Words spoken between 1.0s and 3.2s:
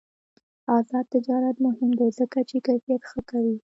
تجارت مهم دی ځکه چې کیفیت ښه